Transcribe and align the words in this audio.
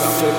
maan. 0.00 0.30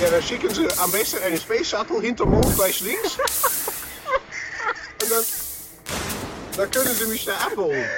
Ja, 0.00 0.10
dan 0.10 0.22
schikken 0.22 0.54
ze 0.54 0.74
am 0.76 0.90
besten 0.90 1.32
een 1.32 1.38
Space 1.38 1.64
Shuttle 1.64 2.00
hinter 2.00 2.28
Mond 2.28 2.54
gleich 2.54 2.78
links. 2.78 3.16
en 5.02 5.08
dan, 5.08 5.22
dan 6.56 6.68
kunnen 6.68 6.94
ze 6.94 7.06
mich 7.06 7.28
abholen. 7.28 7.90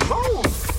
Ik 0.00 0.08
ben 0.08 0.69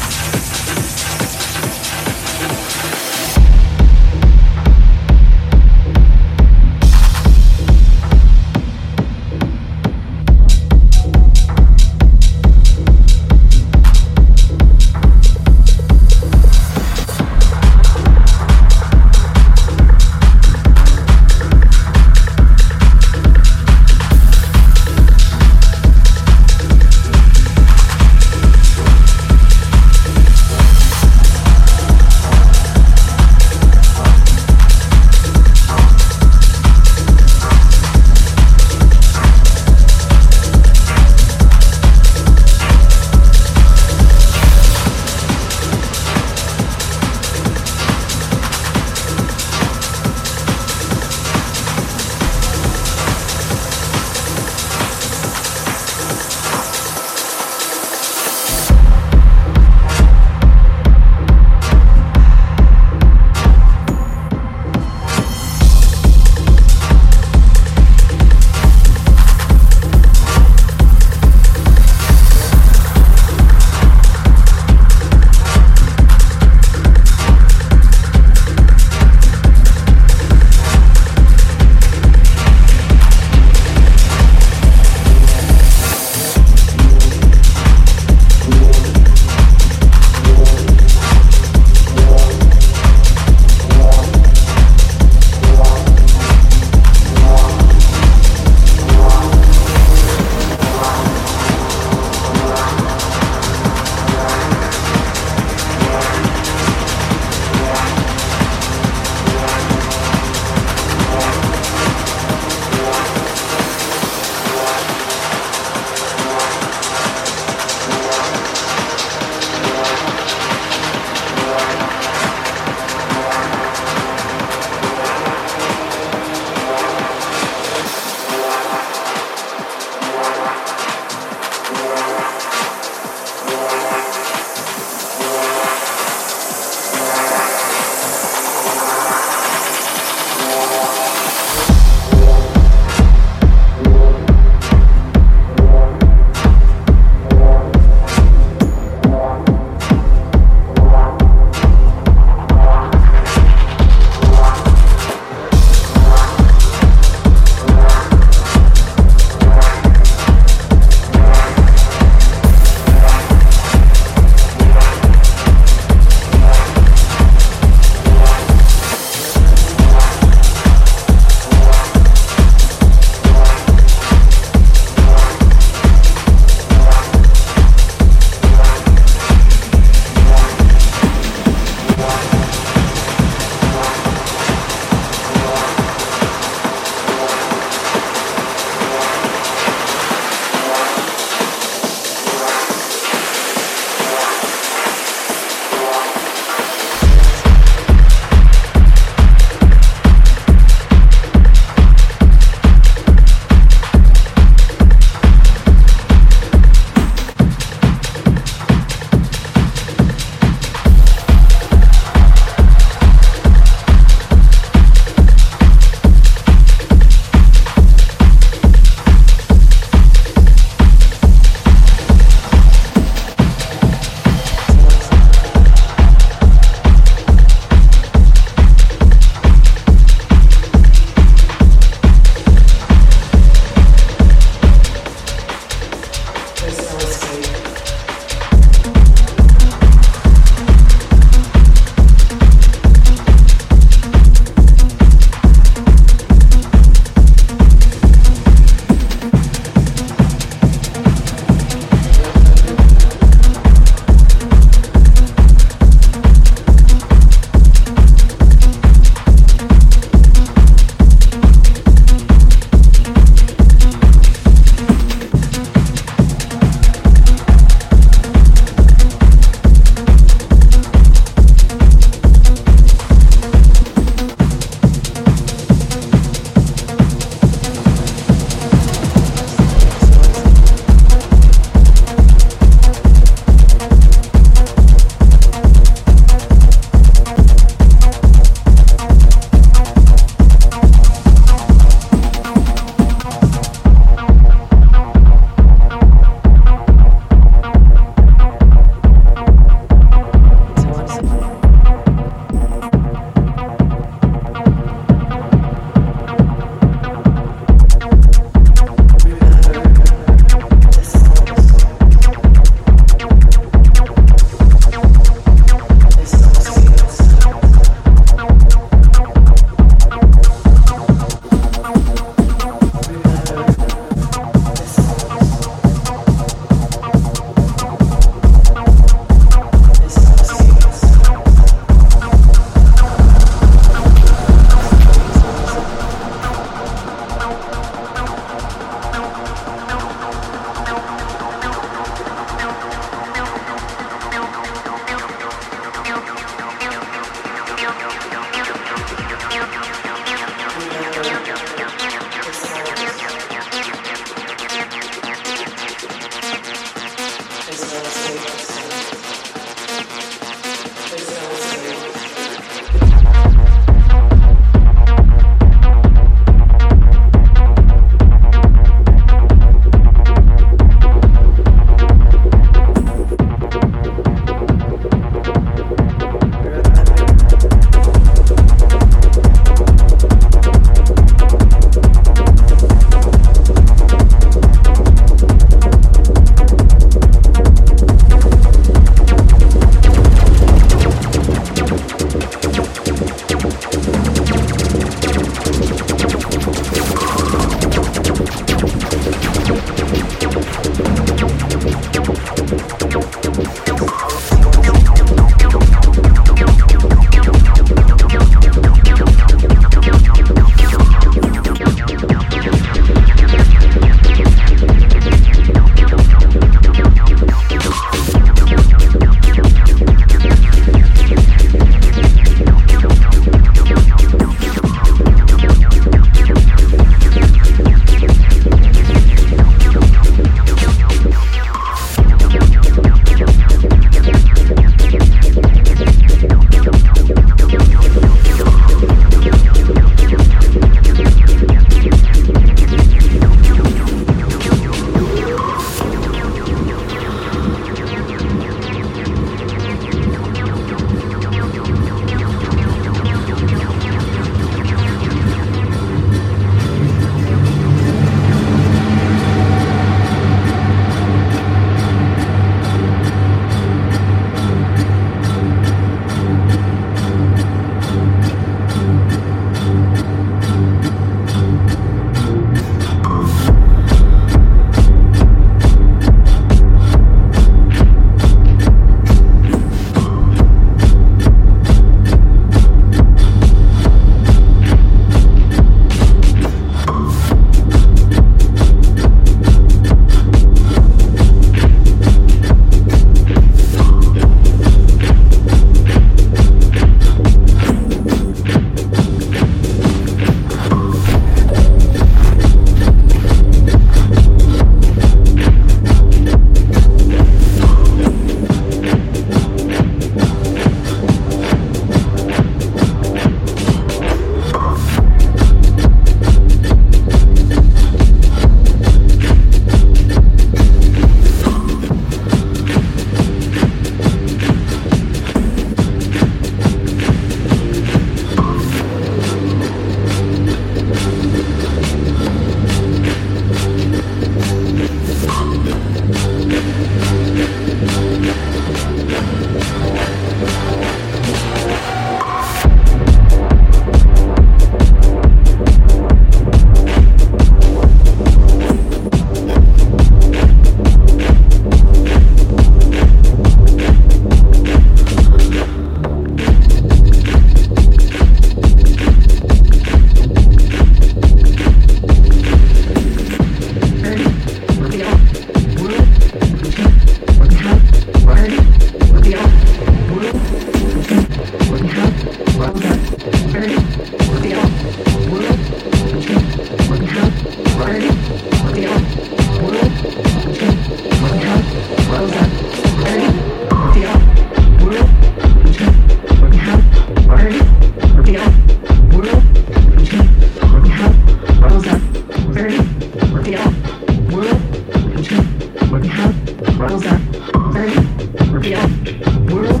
World. 599.54 600.00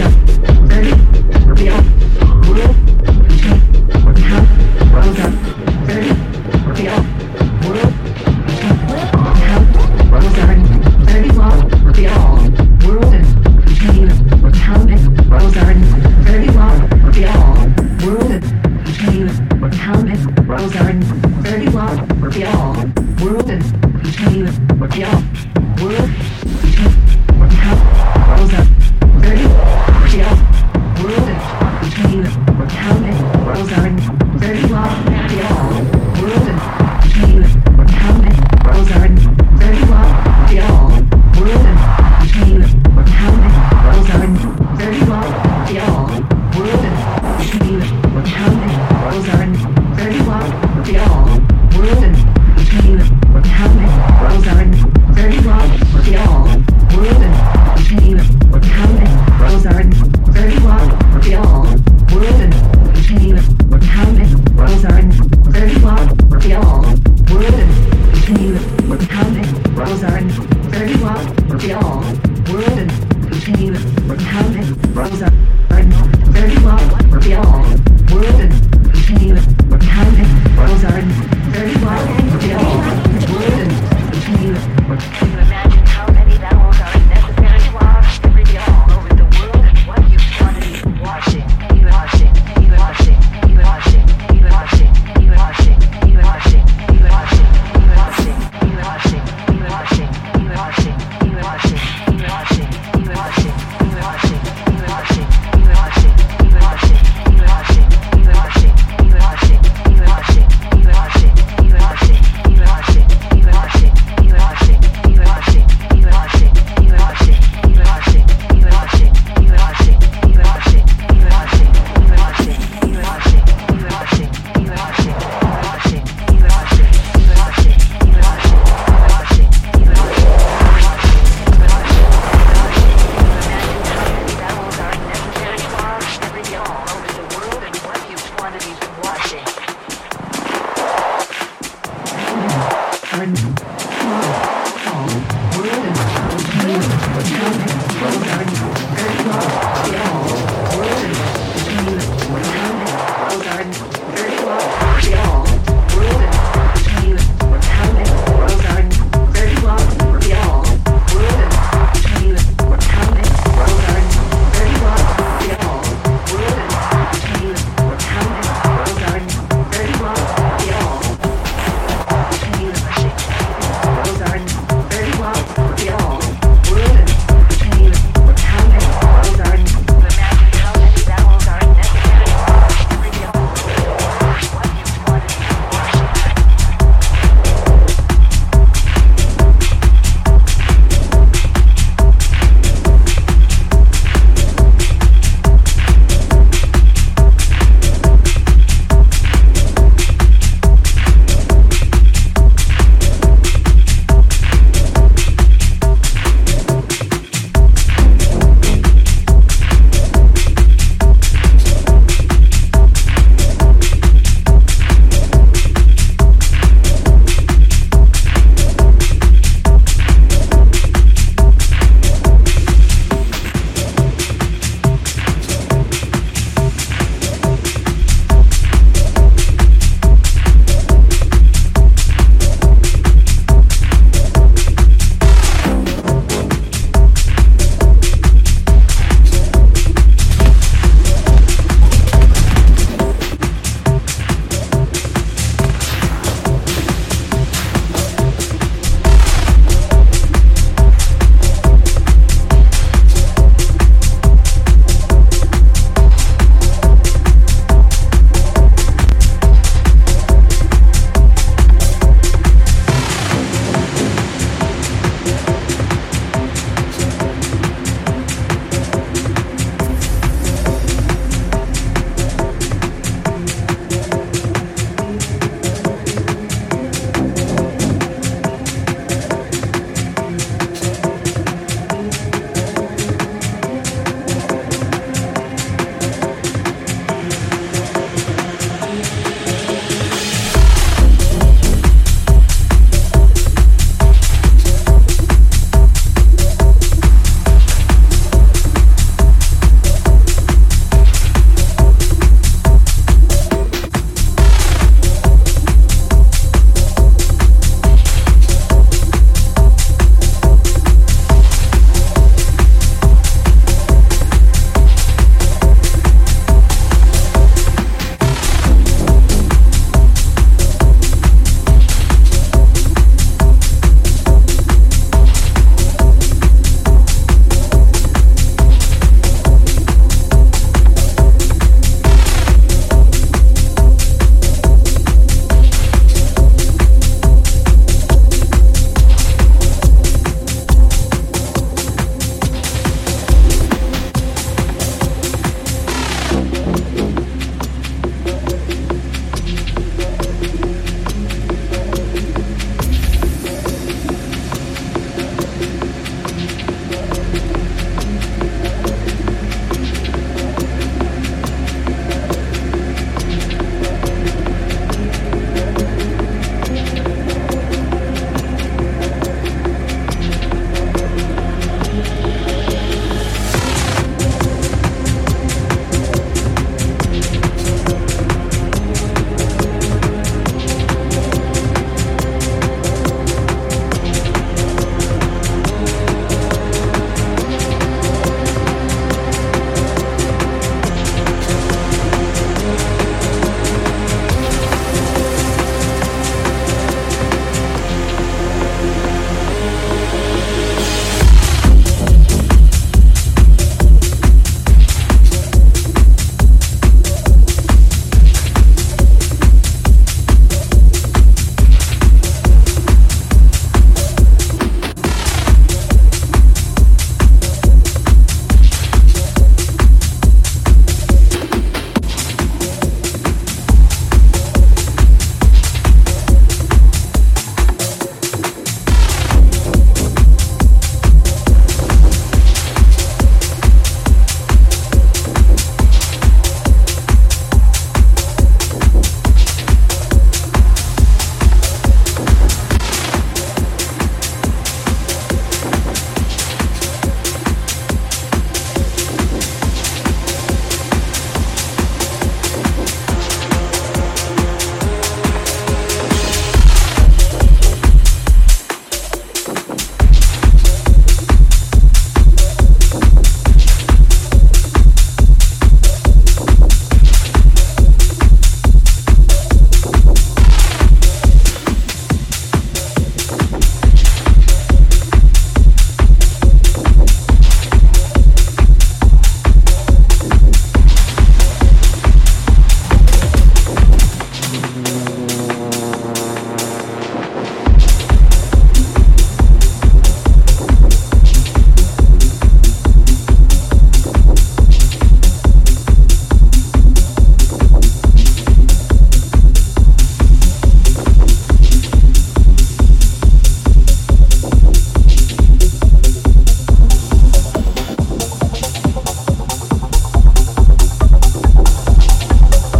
And 0.00 0.31